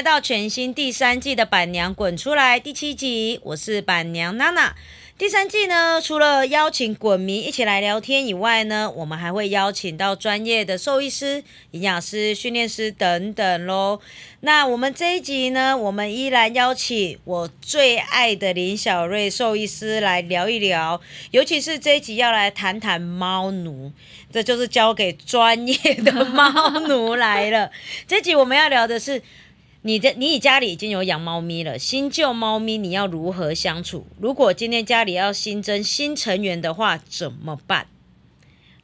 [0.00, 4.74] 来到全新第三季的《板娘滚出来》第七集，我是板娘娜娜。
[5.18, 14.00] 第三季呢，除了邀请滚迷一起来聊天以外呢，我们还会邀请到专业的兽医师、营养师、训练师等等喽。
[14.40, 20.98] 那我们这一集呢，我们依然邀请我最爱的林小瑞兽医师来聊一聊，
[21.32, 23.92] 尤其是这一集要来谈谈猫奴，
[24.32, 27.70] 这就是交给专业的猫奴来了。
[28.08, 29.20] 这集我们要聊的是。
[29.82, 34.06] 你的你家里已经有养猫咪了，新旧猫咪你要如何相处？
[34.20, 37.86] 如果今天家里要新增新成员的话，怎么办？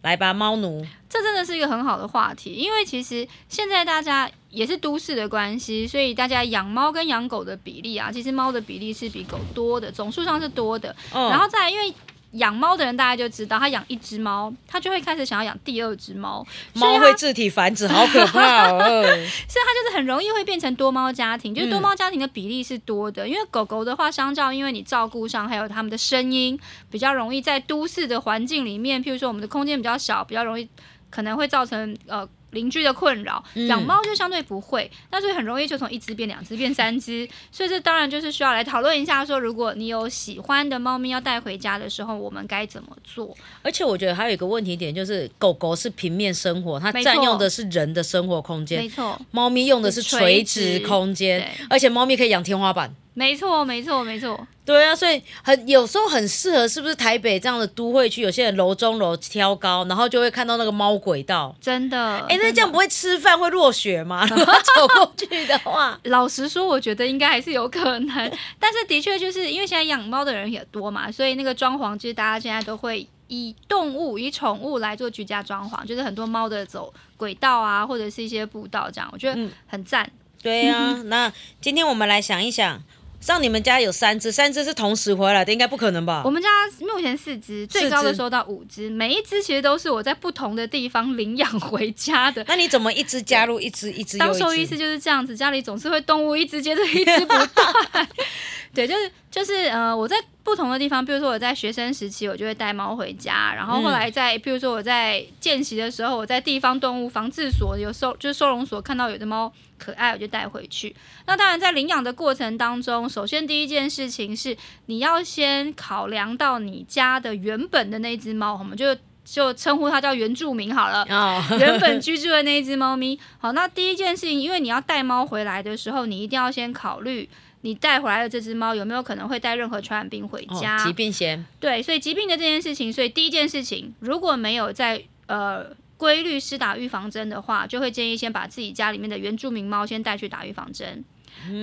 [0.00, 10.94] 来吧，猫奴，这真的是一个很好的话题，因为其实现在大家也是都市的关系，所以大家养猫跟养狗的比例啊，其实猫的比例是比狗多的，总数上是多的。
[11.12, 11.92] 然后再因为。
[12.36, 16.46] 养猫的人大家就知道，他养一只猫，他就会开始想要养第二只猫。
[16.74, 18.78] 猫会自体繁殖，好可怕哦！
[19.02, 21.54] 所以，它就是很容易会变成多猫家庭。
[21.54, 26.58] 就是多猫家庭的比例是多的，因为狗狗的话，相较因为你照顾上还有它们的声音，
[26.90, 30.68] 比较容易在都市的环境里面，譬如说我们的空间比较小，比较容易
[31.10, 32.28] 可能会造成呃。
[32.50, 43.36] 邻居的困扰，养猫就相对不会，那所以很容易就从一只变两只变三只，所以这当然就是需要来讨论一下，说如果你有喜欢的猫咪要带回家的时候，我们该怎么做？
[43.62, 49.20] 而且我觉得还有一个问题点就是，狗狗是平面生活，它占用的是人的生活空间，没错。
[49.30, 52.94] 猫咪用的是垂直空间，而且猫咪可以养天花板。
[53.18, 54.46] 没错，没错，没错。
[54.62, 58.20] 对啊，所以很有时候很适合，是不是台北这样的都会区？
[58.20, 61.56] 有些人楼中楼挑高，然后就会看到那个猫轨道。
[61.58, 62.18] 真的？
[62.28, 64.26] 哎，那这样不会吃饭会落雪吗？
[64.28, 68.32] 走过去的话，老实说，我觉得应该还是有可能。
[68.60, 80.10] 但是的确就是因为现在养猫的人也多嘛，所以那个装潢其实大家现在都会以动物、以宠物来做居家装潢，就是很多猫的走轨道啊，或者是一些步道这样，我觉得很赞。
[80.42, 82.82] 对啊，那今天我们来想一想。
[83.26, 86.22] 像你们家有三只，三只是同时回来的，应该不可能吧？
[86.24, 86.48] 我们家
[86.78, 92.44] 目前四只，最高的时候到五只，每一只其实都是我在不同的地方领养回家的。
[92.46, 98.08] 那你怎么一只加入一只，一只当兽医师就是这样子，家里总是会动物一只接着一只不断。
[98.72, 110.96] 对，就是就是呃，我在不同的地方，比如说我在学生时期，我就会带猫回家，然后后来在，比如说我在见习的时候，我在地方动物防治所有收就是收容所看到有的猫可爱，我就带回去。
[111.26, 121.06] 那当然在领养的过程当中，首先第一件事情是你要先考量到你家的原本的那只猫，我们就就称呼它叫原住民好了，
[121.60, 123.20] 原本居住的那一只猫咪。
[123.36, 127.28] 好，那第一件事情，因为你要带猫回来的时候，你一定要先考虑。
[127.62, 130.84] 你带回来的这只猫有没有可能会带任何传染病回家？
[130.84, 131.44] 疾病险。
[131.58, 135.66] 对，所以疾病的这件事情，所以第一件事情，如果没有在呃
[135.96, 141.04] 规律施打预防针的话，就会建议先把自己家里面的原住民猫先带去打预防针，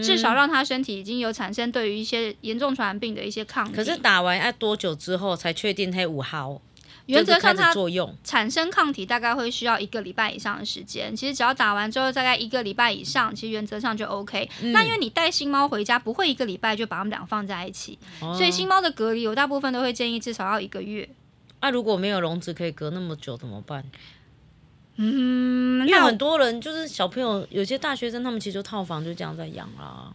[0.02, 3.74] 至少让它身体已经有产生对于一些严重传染病的一些抗体。
[3.74, 6.60] 可是打完要多久之后才确定它五毫？
[7.08, 7.74] 原则上，它
[8.24, 11.16] 产生抗体大概会需要一个礼拜以上的时间。
[11.16, 14.50] 其实只要打完之后，大概一个礼拜以上，其实原则上就 OK。
[14.74, 21.10] 那因为你带新猫回家，不会一个礼拜就把它们俩放在一起，所以新猫的隔离，我大部分都会建议至少要一个月。
[21.62, 23.84] 那如果没有笼子可以隔那么久怎么办？
[24.96, 30.14] 嗯，因为很多人就是小朋友，有些大学生他们其实就套房就这样在养啦。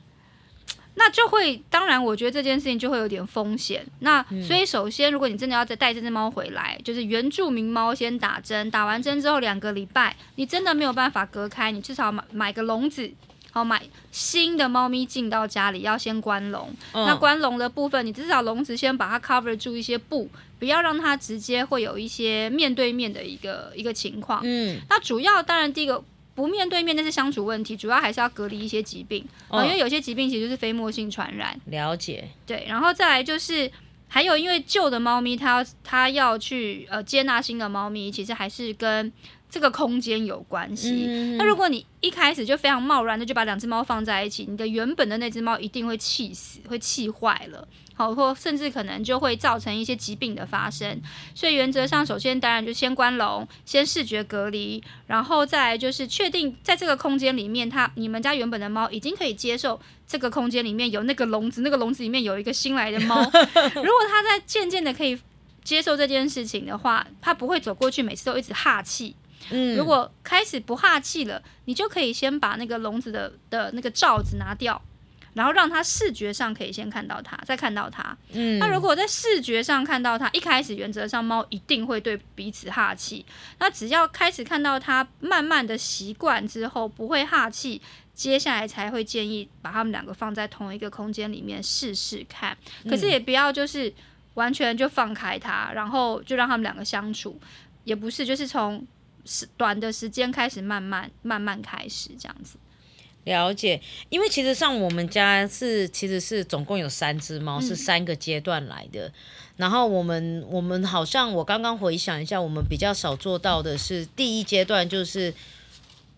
[0.98, 3.86] 那就会，当然，我觉得这件事情就会有点风险。
[4.00, 13.08] 那所以，首先，如果你真的要再带这只猫回来，就是原住民猫先打针，打完针之后两个礼拜，你真的没有办法隔开，你至少买买个笼子，
[13.52, 16.68] 好买新的猫咪进到家里要先关笼。
[16.92, 24.40] 那关笼的部分，你至少笼子先把它 cover 住一些布，不要让它直接会有一些面对面的一个一个情况。
[24.42, 26.02] 嗯，那主要当然第一个。
[26.38, 31.60] 不面对面那是相处问题，主要还是要隔离一些疾病啊，因为有些疾病其实就是飞沫性传染。
[31.64, 32.28] 了解。
[32.46, 33.68] 对，然后再来就是
[34.06, 39.12] 还有，因为旧的猫咪它它要去呃接纳新的猫咪，其实还是跟
[39.50, 41.06] 这个空间有关系。
[41.38, 47.66] 那如果你一开始就非常贸然的就把两只猫放在一起，你的原本的那只猫一定会气死，会气坏了。
[47.94, 51.00] 好，或甚至可能就会造成一些疾病的发生，
[51.34, 63.16] 所以原则上，首先当然就先关笼，先视觉隔离，然后再就是确定在这个空间里面，它你们家原本的猫已经可以接受这个空间里面有那个笼子，那个笼子里面有一个新来的猫。
[63.74, 65.18] 如果它在渐渐的可以
[65.64, 69.16] 接受这件事情的话，它不会走过去每次都一直哈气。
[69.50, 74.80] 嗯，如果开始不哈气了，你就可以先把那个笼子的的那个罩子拿掉。
[75.34, 78.16] 然后让它视觉上可以先看到它，再看到它。
[78.32, 83.24] 嗯，那如果在视觉上看到它，一开始原则上猫一定会对彼此哈气。
[83.60, 87.80] 那只要开始看到它，慢慢的习惯之后不会哈气，
[88.14, 92.56] 接下来才会建议把它们两个放在同一个空间里面试试看。
[92.88, 93.92] 可是也不要就是
[94.34, 97.38] 完全就放开它，然后就让他们两个相处，
[97.84, 98.84] 也不是就是从
[99.28, 102.56] 时短的时间开始，慢慢慢慢开始这样子。
[103.24, 103.78] 了解，
[104.08, 109.12] 因为其实像我们家是其实是总共有三只猫，是三个阶段来的。
[109.58, 115.34] 然后我们我们好像我刚刚回想一下，我们比较少做到的是第一阶段，就是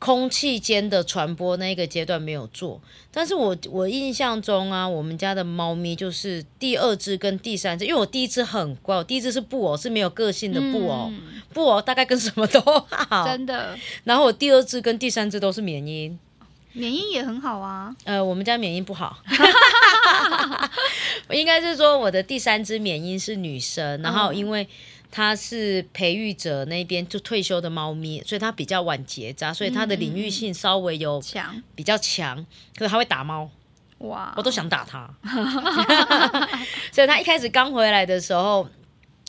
[0.00, 2.81] 空气间的传播那个阶段没有做。
[3.12, 11.12] 但是我我印象中啊，我们家的猫咪就是第二只跟第三只，因为我第一只很乖，我第一只是布偶，是没有个性的布偶，
[11.52, 13.26] 布偶大概跟什么都好。
[13.26, 16.19] 真的，然后我第二只跟第三只都是缅因。
[16.73, 17.94] 缅因也很好啊。
[18.05, 19.19] 呃，我们家缅因不好，
[21.31, 24.69] 应该是说我的第三只缅因是女生，然后因为
[25.10, 31.62] 她是培育者那边就退休的猫咪，所以它比较晚结扎，所以它的领域性稍微有强。
[31.74, 32.36] 比较强，
[32.76, 33.50] 可是她会打猫，
[33.98, 35.08] 哇，我都想打它，
[36.92, 38.68] 所以它一开始刚回来的时候，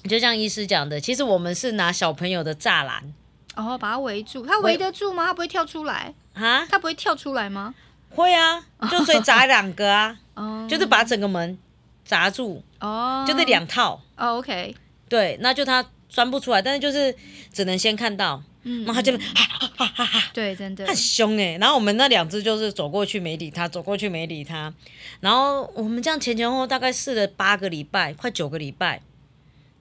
[0.10, 3.14] 就像医师讲的，其实我们是拿小朋友的栅栏。
[3.56, 5.26] 哦，把它围住，它围得住吗？
[5.26, 6.14] 它不会跳出来？
[6.34, 7.74] 啊，它不会跳出来吗？
[8.10, 10.66] 会啊，就所以砸两个啊， 哦。
[10.70, 11.58] 就是把整个门
[12.06, 14.02] 砸住，哦，就那两套。
[14.16, 14.76] 哦，OK，
[15.12, 17.14] 对，那就他钻不出来，但是就是
[17.52, 20.88] 只能先看到，嗯，然后他就哈哈哈哈，对，真的。
[20.88, 24.74] 很凶哎、然后我们那两只就是走过去没理他，走过去没理他，
[25.20, 29.02] 然后我们这样前前后后大概试了八个礼拜，快九个礼拜，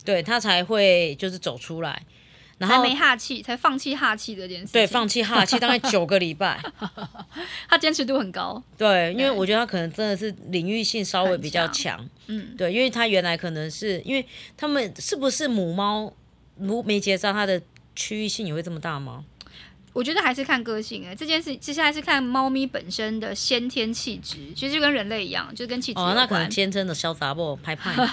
[0.04, 2.02] 对他才会就是走出来，
[2.60, 4.72] 然后没哈气，才放弃哈气这件事情。
[4.72, 6.60] 对放弃哈气大概九个礼拜，
[7.66, 8.62] 他坚持度很高。
[8.76, 14.24] 对，因为我觉得他可能真的是领域性稍微比较强，嗯，对，因为他原来可能是因为
[14.58, 16.12] 他们是不是母猫
[16.58, 17.60] 如没结扎，它的
[17.96, 19.24] 区域性也会这么大吗？
[19.92, 26.16] 我觉得还是看个性哎、这件事接下来是看猫咪本身的先天气质，其实就跟人类一样，就是跟气质有哦，关。
[26.16, 27.92] 那可能天生的潇洒不拍拍。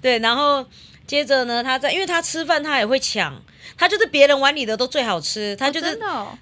[0.00, 0.64] 对，然后
[1.06, 3.42] 接着呢，他在，因为他吃饭他也会抢，
[3.76, 6.00] 他就是别人碗里的都最好吃，他哦就是、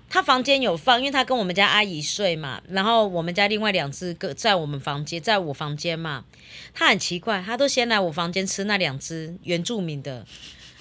[0.08, 6.24] 他房间有放，因为他跟我们家阿姨睡嘛，然后我们家另外两只各在我们房间，在我房间嘛，
[6.72, 10.24] 他很奇怪，他都先来我房间吃那两只原住民的，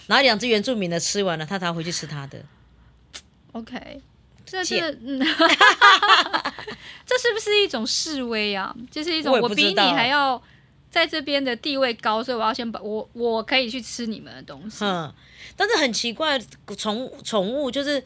[0.07, 2.39] 然后两只原住民的吃完了，他才回去吃他的。
[3.53, 3.99] OK，
[4.45, 5.19] 这是这嗯，
[7.05, 8.73] 这是不是一种示威啊？
[8.89, 10.41] 就是一种我我比你还要
[10.91, 14.83] 在这边的地位高，所以我要先把我我可以去吃你们的东西。
[14.83, 15.11] 嗯，
[15.55, 16.37] 但是很奇怪，
[16.77, 18.03] 宠物宠物就是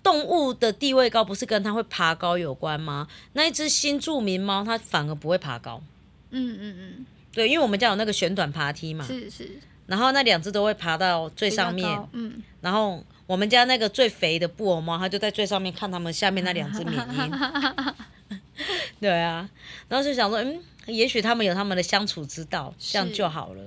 [0.00, 3.08] 动物的地位高，不是跟它会爬高有关吗？
[3.32, 5.82] 那一只新住民猫，它反而不会爬高。
[6.30, 17.30] 嗯嗯嗯对，因为我们家有那个旋转爬梯嘛嗯，，是是然后那两只都会爬到最上面，嗯，然后我们家那个最肥的布偶猫，它就在最上面看他们下面那两只缅因。
[19.00, 19.48] 对啊，
[19.88, 23.62] 然后就想说，嗯，也许他们有他们的相处之道，这样就好了。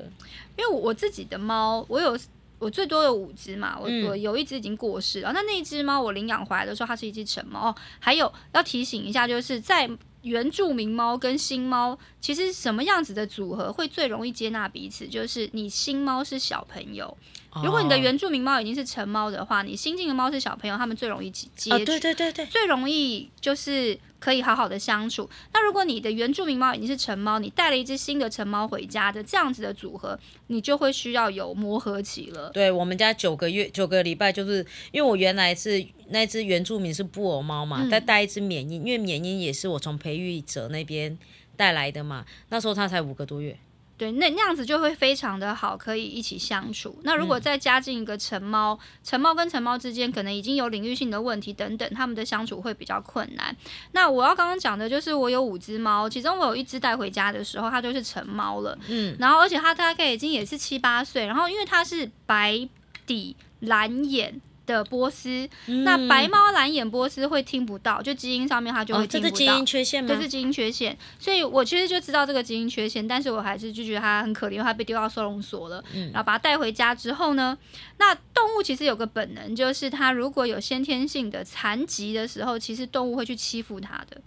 [0.57, 2.17] 因为我我自己的猫，我有
[2.59, 5.31] 我最多有五只嘛，我、嗯我有一只已经过世了。
[5.33, 7.69] 那那一只猫我领养回来的时候，它是一只成猫。
[7.69, 9.89] 哦，还有要提醒一下，就是在
[10.21, 15.05] 原住民猫跟新猫，其实什么样子的组合会最容易接纳彼此？
[15.07, 17.17] 就是你新猫是小朋友，
[17.61, 25.29] 如果你的哦原住民猫已经是成猫的话，你新进的猫是小朋友，他们最容易接接哦，触对对对对，最容易就是可以好好的相处。
[25.51, 32.49] 那如果你的原住民猫已经是成猫，你带了一只新的成猫回家的这样子的组合，你就会需要有磨合期了。
[32.51, 41.19] 对我们家九个月九个礼拜，就是因为我原来是那只原住民是布偶猫嘛，嗯再带一只缅因，因为缅因也是我从培育者那边
[41.57, 43.57] 带来的嘛，那时候它才五个多月。
[44.03, 46.99] 对，那那样子就会非常的好，可以一起相处。
[47.03, 53.55] 那如果再加进一个成猫，成猫跟成猫之间可能已经有领域性的问题等等，他们的相处会比较困难。
[53.93, 58.77] 那我要刚刚讲的就是，我有五只猫，其中我有一只带回家的时候，它就是成猫了。
[58.89, 62.67] 嗯，然后而且它大概已经也是七八岁，然后因为它是白
[63.05, 65.47] 底蓝眼的波斯，
[65.85, 69.29] 那白猫蓝眼波斯会听不到，就基因上面它就哦会，听不到。
[69.29, 70.21] 这是基因缺陷吗这？
[70.21, 75.83] 是基因缺陷，所以我其实就知道这个基因缺陷，但是我还是就觉得它很可怜，因为它被丢到收容所了。
[75.93, 77.57] 嗯然后把它带回家之后呢，
[77.97, 84.21] 那动物其实有个本能，就是它如果有先天性的残疾的时候，其实动物会去欺负它的。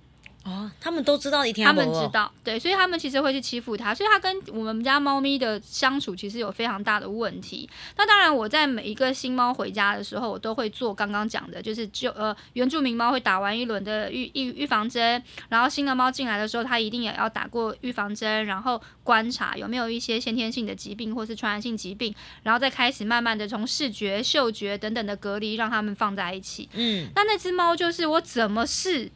[0.47, 7.69] 哦，他们都知道一天，他们知道，对，所以他们其实会去欺负它，所以它跟我们家猫咪的相处其实有非常大的问题。
[7.97, 26.69] 那当然，我在每一个新猫回家的时候，我都会做刚刚讲的，就是就呃原住民猫会打完一轮的预预预防针，然后新的猫进来的时候，它一定也要打过预防针，然后观察有没有一些先天性的疾病或是传染性疾病，然后再开始慢慢的从视觉、嗅觉等等的隔离，让它们放在一起。
[26.75, 29.11] 嗯，那那只猫就是我怎么试。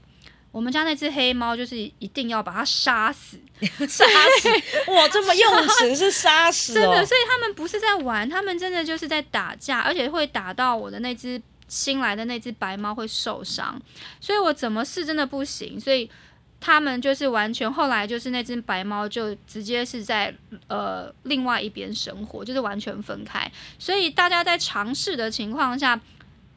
[0.52, 3.38] 我们家那只黑猫就是一定要把它杀死，
[3.86, 4.04] 杀
[4.40, 4.48] 死
[4.90, 5.08] 哇！
[5.08, 7.06] 这么用词是杀死，真的。
[7.06, 13.80] 所以他们不是在玩，他们真的就是在打架，而且会打到我的那只新来的那只白猫会受伤。
[14.20, 16.10] 所以我怎么试真的不行，所以
[16.60, 20.34] 他们就是完全后来就是那只白猫就直接是在
[20.66, 23.48] 呃另外一边生活，就是完全分开。
[23.78, 26.00] 所以大家在尝试的情况下。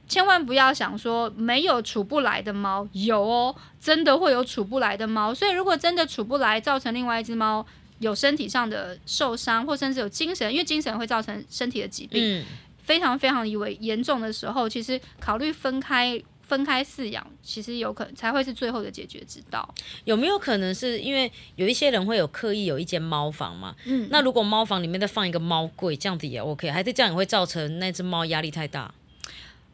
[0.07, 5.33] 千万不要想说没有处不来的猫，有哦，真的会有处不来的猫。
[5.33, 7.65] 所以如果真的处不来，造成另外一只猫
[7.99, 12.43] 有身体上的受伤，或甚至有精神，因为精神会造成身体的疾病，
[12.83, 19.73] 非常非常以为严重的时候，其实考虑分开分开饲养，其实有可能才会是最后的解决之道。
[20.03, 23.73] 有没有可能是因为有一些人会有刻意有一间猫房嘛？
[23.85, 28.93] 嗯，那如果猫房里面再放一个猫柜，这样子也 OK，还是这样也会造成那只猫压力太大？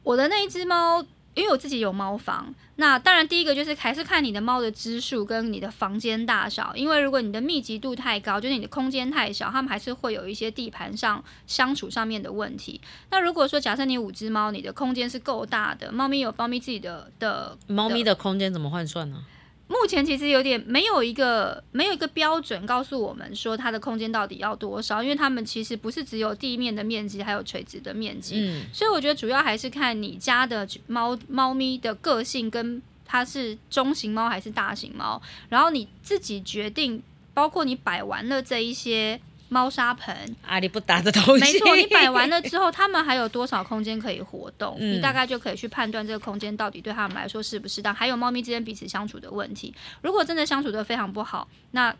[0.03, 12.81] 我的那一只猫，因为我自己有猫房，那当然第一个就是还是看你的猫的只数跟你的房间大小，因为如果你的密集度太高，就是你的空间太小，它们还是会有一些地盘上相处上面的问题。
[13.11, 19.23] 那如果说假设你五只猫，你的空间是够大的，猫咪有猫咪自己的的，猫咪的空间怎么换算呢？
[19.69, 28.35] 目前其实有点没有一个没有一个标准告诉我们说它的空间到底要多少，因为它们其实不是只有地面的面积，还有垂直的面积。
[28.39, 37.01] 嗯，所以我觉得主要还是看你家的猫猫咪的个性，跟它是中型猫还是大型猫，然后你自己决定，
[37.33, 39.21] 包括你摆完了这一些。
[39.49, 40.15] 猫砂盆，
[40.45, 41.39] 阿里不打的东西。
[41.39, 44.77] 没错，你摆完了之后，他们还有多少空间可以活动？
[44.79, 47.93] 你大概就可以去判断这个空间到底对他们来说适不适当。
[47.93, 51.93] 还有猫咪之间彼此相处的问题，如果真的相处的非常不好，那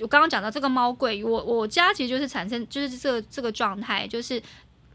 [0.00, 4.42] 我刚刚讲到这个猫柜，我我家其实就是产生就是这个这个状态，就是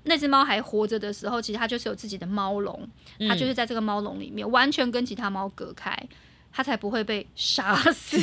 [0.04, 2.88] 那只猫还活着的时候，其实它就是有自己的猫笼，
[3.28, 5.96] 它就是在这个猫笼里面，完全跟其他猫隔开。
[6.52, 8.20] 它才不会被杀死，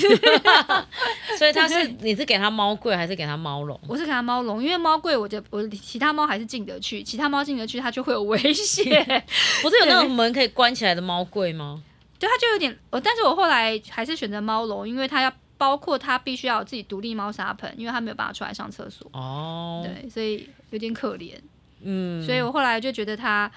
[1.38, 3.78] 所以它是你是给它猫柜还是给它猫笼？
[3.86, 8.84] 我是给它猫笼，因为猫柜我就我其他猫还是进得去，其他猫进得去它就会有危险。
[9.62, 11.82] 不是有那种门可以关起来的猫柜吗？
[12.18, 19.08] 对，它就有点，我但是我后来还是选择猫笼，因为它要包括它必须要有自己独立猫砂盆，因为它没有办法出来上厕所。
[19.12, 21.34] 哦，对，所以有点可怜。
[21.82, 23.50] 嗯，所以我后来就觉得它。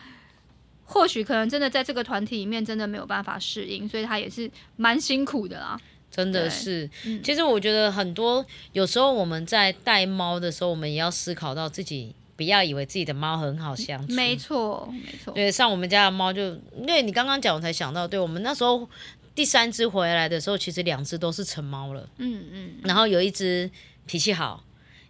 [0.91, 5.79] 或许可能真的在这个团体里面真的没有办法适应，所以他也是蛮辛苦的啦。
[6.09, 6.89] 真的是，
[7.23, 8.43] 其实我觉得很多
[8.73, 14.13] 有时候我们在带猫的时候，我们也要思考到自己不要以为自己的猫很好相处。
[14.13, 15.31] 没错，没错。
[15.33, 16.41] 对，像我们家的猫就，
[16.75, 18.89] 因为你刚刚讲，我才想到，对我们那时候
[19.35, 22.09] 第三只回来的时候，其实两只都是成猫了。
[22.17, 22.73] 嗯嗯。
[22.83, 23.69] 然后有一只
[24.07, 24.63] 脾气好，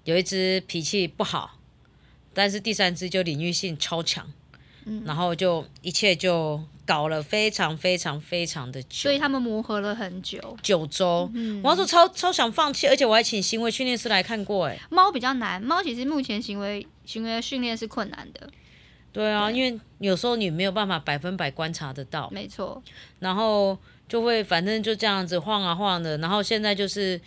[0.03, 1.57] 有一只脾气不好，
[2.33, 4.29] 但是第三只就领域性超强。
[5.05, 11.29] 然后就一切就搞了非常非常非常的久，所以他们磨合了很久，九周。
[11.33, 14.67] 嗯，我说超超想放弃，而且我还请行为训练师来看过。
[14.67, 18.49] 哎，猫比较难，猫其实目前行为行为训练是困难的。
[19.11, 22.29] 对啊，因为有时候你没有办法百分百观察得到。
[22.31, 22.81] 没错。
[23.19, 27.19] 然后就会反正就这样子晃啊晃的，然后现在就是。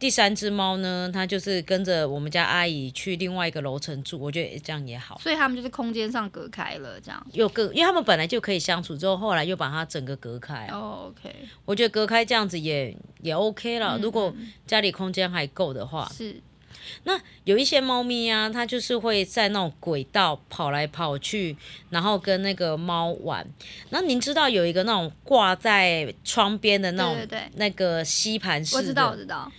[0.00, 5.20] 第三只猫呢，它就是跟着我们家阿姨去另外一个楼层住，我觉得这样也好。
[5.22, 10.66] 所以他们就是空间上隔开了，这样又隔，因为他们本来就可以相处，之后后来又把它整个隔开。
[10.72, 11.32] 哦，OK。
[11.66, 14.34] 我觉得隔开这样子也也 OK 了，如果
[14.66, 16.10] 家里空间还够的话。
[16.16, 16.40] 是。
[17.04, 21.54] 那有一些猫咪啊，它就是会在那种轨道跑来跑去，
[21.90, 23.46] 然后跟那个猫玩。
[23.90, 28.78] 那您知道有一个那种挂在窗边的那种对对那个吸盘式的？
[28.78, 29.52] 我知道，我知道。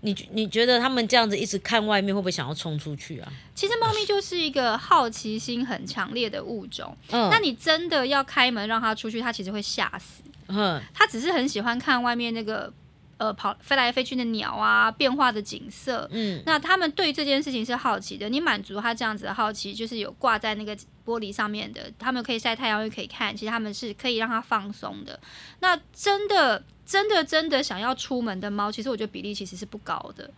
[0.00, 3.32] 你你觉得他们这样子一直看外面，会不会想要冲出去啊？
[3.52, 6.96] 其实猫咪就是一个好奇心很强烈的物种。
[7.10, 10.22] 嗯，那你真的要开门让它出去，它其实会吓死。
[10.46, 12.72] 嗯，它只是很喜欢看外面那个
[13.16, 16.08] 呃跑飞来飞去的鸟啊，变化的景色。
[16.12, 18.28] 嗯，那他们对这件事情是好奇的。
[18.28, 25.18] 你满足它这样子的好奇，就是有挂在那个玻璃上面的，他们可以晒太阳又可以看，其实他们是可以让它放松的。
[25.58, 26.62] 那真的。
[26.88, 30.30] 真的真的想要出门的猫，其实我觉得比例其实是不高的。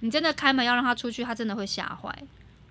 [0.00, 2.10] 你真的开门要让它出去，它真的会吓坏。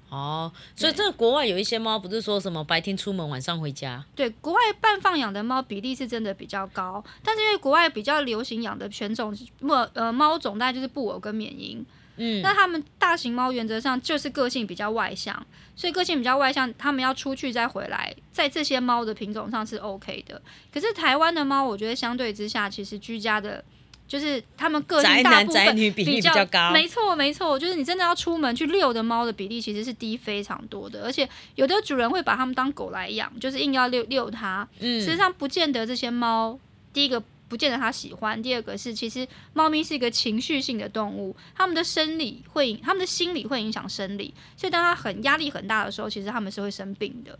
[0.09, 11.85] 哦，所以这个国外有一些猫不是说什么白天出门晚上回家，对，国外半放养的猫比例是真的比较高，但是因为国外比较流行养的犬种，莫呃猫种大概就是布偶跟缅因。
[12.23, 15.43] 嗯，那它们大型猫原则上就是个性比较外向，
[15.75, 20.39] 所以个性比较外向，它们要出去再回来，在这些猫的品种上是 OK 的。
[20.71, 23.63] 可是台湾的猫，我觉得相对之下，其实居家的，
[24.07, 26.71] 就是它们个性大部分比较高。
[26.71, 34.67] 没错，没错，就是你真的要出门去遛的猫的比例其实是低非常多的，而且有的主人会把它们当狗来养，就是硬要遛遛它。
[34.79, 36.59] 嗯，实际上不见得这些猫，
[36.93, 37.23] 第一个。
[37.51, 38.41] 不见得他喜欢。
[38.41, 47.37] 第二个是，其实猫咪是一个情绪性的动物，它们的生理会，它们的心理会影响生理，所以当它很压力很大的时候，其实它们是会生病的。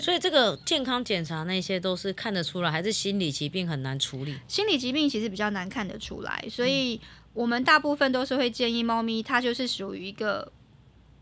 [0.00, 4.34] 所以这个健康检查那些都是看得出来，还是心理疾病很难处理？
[4.48, 6.98] 心理疾病其实比较难看得出来，所以
[7.34, 10.50] 我们大部分都是会建议猫咪，它就是属于一个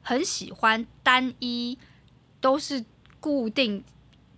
[0.03, 1.77] 很喜欢单一，
[2.41, 2.85] 都是
[3.19, 3.83] 固定。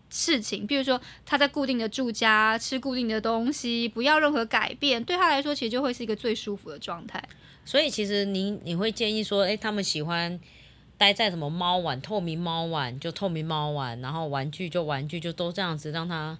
[0.09, 7.23] 事情，比如说他在固定的住家吃固定的东西，不要任何改变，对他来说其实就会是一个最舒服的状态。
[7.65, 10.39] 所以其实你你会建议说，诶，他们喜欢
[10.97, 16.39] 待在什么猫碗、透明猫碗就透明猫碗，然后玩具就玩具就都这样子，让他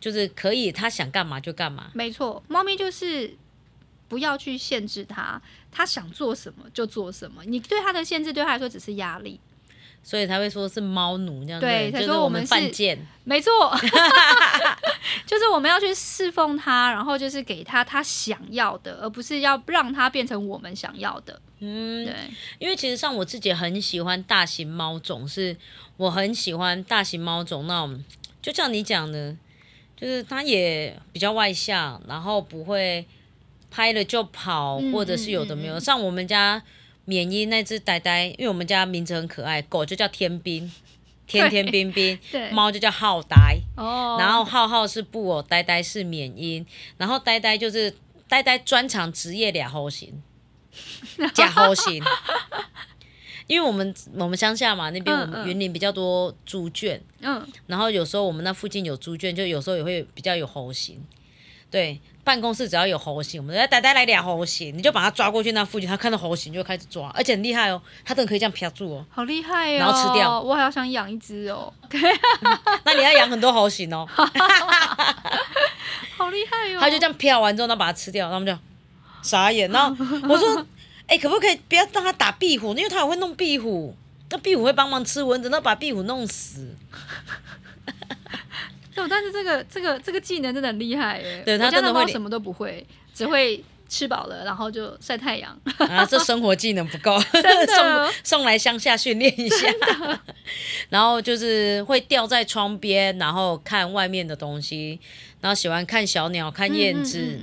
[0.00, 1.90] 就是可以他想干嘛就干嘛。
[1.94, 3.36] 没错，猫咪就是
[4.08, 5.42] 不要去限制他，
[5.72, 7.42] 他想做什么就做什么。
[7.44, 9.40] 你对他的限制对他来说只是压力。
[10.04, 13.50] 所以他会说是猫奴这样，对，他说我们犯贱，没错，
[15.24, 21.40] 就是我们要去侍奉他，然后就是给他他想要的，而不是要让他变成我们想要的。
[21.60, 22.14] 嗯，对，
[22.58, 25.56] 因为其实像我自己很喜欢大型猫种，是
[25.96, 28.04] 我很喜欢大型猫种那种，
[28.42, 29.36] 就像你讲的，
[29.96, 33.06] 就是它也比较外向，然后不会
[33.70, 36.60] 拍了就跑，或者是有的没有，像我们家。
[37.04, 40.70] 缅因那只呆呆，因为我们家名字很可爱，狗就叫天兵，
[41.26, 42.18] 天天兵兵，
[42.52, 46.64] 猫就叫浩呆，哦，然后浩浩是布偶，呆呆是缅因，
[46.96, 47.94] 然后呆呆就是
[48.28, 50.22] 呆呆专长职业俩猴型，
[51.34, 52.02] 假猴型，
[53.46, 61.02] 因为我们我们乡下嘛，那边我们云林比较多猪圈，嗯，然后有时候我们那附近有猪圈，就有时候也会比较有猴型，
[61.72, 62.00] 对。
[62.24, 70.40] 办公室只要有猴形，我们要呆呆来俩猴形，你就把它抓过去那附近，它看到猴形就开始抓，而且很厉害哦，它真的可以这样啪住哦，好厉害哦，然后吃掉。
[70.40, 71.74] 我好想养一只哦，
[72.86, 74.06] 那你要养很多猴形哦，
[76.16, 76.78] 好厉害哦。
[76.78, 78.56] 它就这样啪完之后，那把它吃掉，然后我们就
[79.28, 79.68] 傻眼。
[79.72, 79.92] 然后
[80.28, 80.64] 我说，
[81.08, 83.96] 哎，可不可以不要让它打壁虎，因为它也会弄壁虎，
[84.30, 86.76] 那壁虎会帮忙吃蚊子，那把壁虎弄死。
[89.02, 91.42] 对，但是这个这个这个技能真的很厉害耶！
[91.44, 95.58] 对他真的会什么都不会，只会吃饱了然后就晒太阳。
[95.78, 97.18] 啊，这生活技能不够，
[97.76, 99.66] 送送来乡下训练一下。
[100.88, 104.98] 然后就是会吊在窗边，然后看外面的东西，
[105.40, 107.38] 然后喜欢看小鸟、看燕子。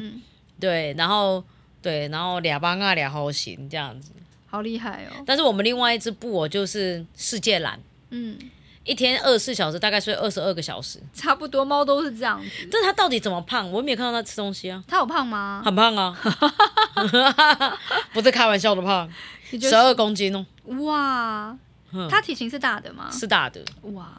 [0.60, 1.44] 对，然后
[1.82, 4.12] 对，然后俩帮啊俩猴行这样子，
[4.48, 5.24] 好厉害哦！
[5.26, 8.38] 但是我们另外一只布偶就是世界蓝，嗯。
[8.90, 11.64] 一天二十四小时，大概睡二十二个小时，差不多。
[11.64, 12.68] 猫都是这样子。
[12.72, 13.72] 但是它到底怎么胖？
[13.72, 14.84] 我没有看到它吃东西啊。
[14.88, 15.62] 它有胖吗？
[15.64, 16.18] 很胖啊，
[18.12, 19.08] 不是开玩笑的胖，
[19.62, 20.44] 十二公斤哦。
[20.88, 21.56] 哇，
[22.10, 23.12] 它体型是大的吗？
[23.12, 23.64] 是大的。
[23.94, 24.10] 哇，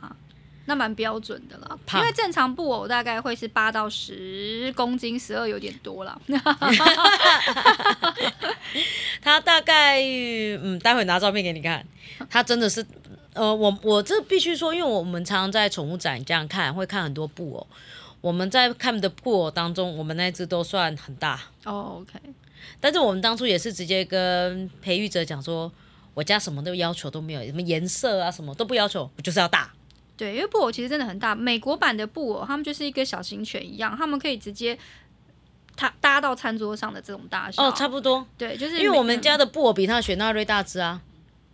[0.66, 1.76] 那蛮标准的了。
[1.94, 6.16] 因为正常布偶大概会是八到十公斤，十二有点多了。
[9.20, 10.00] 它大概，
[10.62, 11.84] 嗯，待会拿照片给你看。
[12.30, 12.86] 它真的是。
[13.34, 17.66] 呃，我我这必须说，因为我们常常在宠物展这样看，会看很多布偶。
[18.20, 21.40] 我们在看的布偶当中，我们那只都算很大。
[21.64, 22.18] 哦，OK。
[22.80, 25.72] 但是我们当初也是直接跟培育者讲说，
[26.12, 29.72] 我家什么都要求都没有，什么颜色啊什么都不要求，我就是要大。
[30.16, 31.34] 对，因为布偶其实真的很大。
[31.34, 34.78] 美国版的布偶，他们就是一个小型犬一样，他们可以直接
[35.76, 37.62] 它搭到餐桌上的这种大小。
[37.62, 38.26] 哦，差不多。
[38.36, 41.00] 对，就是因为我们家的布偶比它雪纳瑞大只啊。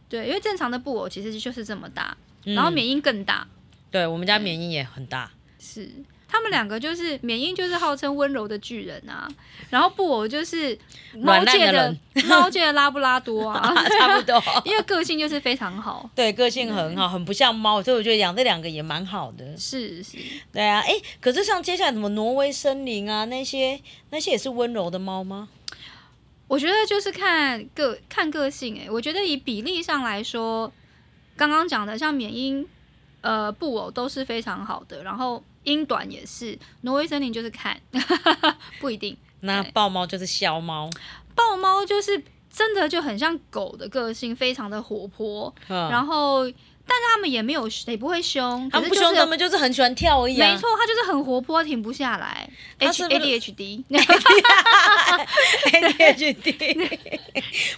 [0.08, 3.46] 对，因为正常的布偶其实就是这么大，然后缅因更大。
[3.90, 5.30] 对，我们家缅因也很大。
[5.58, 5.90] 是，
[6.28, 9.28] 他们两个就是缅因就是号称温柔的巨人啊，
[9.70, 10.78] 然后布偶就是
[11.14, 11.96] 猫界的
[12.28, 14.40] 猫界的拉布拉多啊， 差不多。
[14.64, 19.56] 因为个性就是非常好，对，个性很好，很不像猫，所以我觉得养这两个也蛮好的。
[19.56, 20.18] 是是，
[20.52, 25.48] 对啊，哎，可是像接下来什么挪威森林啊那些，那些也是温柔的猫吗？
[26.48, 30.72] 我觉得就是看个看个性诶，我觉得以比例上来说，
[31.36, 32.66] 刚刚讲的像缅因、
[33.20, 37.80] 呃布偶都是非常好的，然后英短也是，挪威森林就是看
[38.78, 39.16] 不一定。
[39.40, 40.88] 那豹猫就是小猫，
[41.34, 45.90] 豹猫就是真的就很像狗的个性，非常的活泼，嗯。
[45.90, 46.50] 然后
[46.88, 50.48] 但是他们也没有也不会凶，他们不凶，他们就是很喜欢跳而已、啊。
[50.48, 52.48] 没错，他就是很活泼，停不下来。
[52.78, 53.08] 他 H 是
[55.72, 56.98] ADHD，ADHD，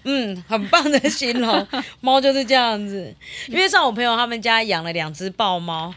[0.05, 1.67] 嗯，很棒的形容，
[2.01, 3.15] 猫就是这样子。
[3.49, 5.95] 因为像我朋友他们家养了两只豹猫，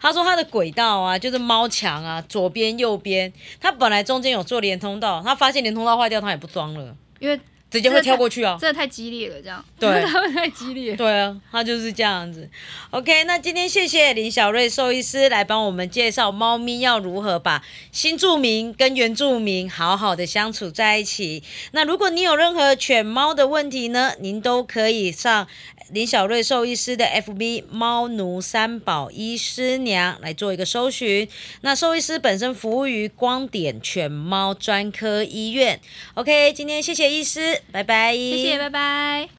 [0.00, 7.38] 他说他的轨道啊，就是猫墙啊，左边右边，他本来中间有做连通道，他发现连通道坏掉，他也不装了，因为
[7.76, 8.56] 直接会跳过去啊。
[8.60, 9.64] 真的太激烈了，这样。
[9.78, 10.96] 对 他们太激烈。
[10.96, 12.48] 对啊，他就是这样子。
[12.90, 17.62] OK，那今天谢谢林小瑞兽医师来帮我们介绍猫咪要如何把
[17.92, 21.42] 新住民跟原住民好好的相处在一起。
[21.72, 25.46] 那如果你有任何犬猫的问题呢，您都可以上
[25.90, 31.28] 林小瑞兽医师的 FB 猫奴三宝医师娘来做一个搜寻。
[31.60, 35.78] 那兽医师本身服务于光点犬猫专科医院。
[36.14, 38.12] OK，今天谢谢医师，拜拜。
[38.14, 39.28] 谢谢，拜拜。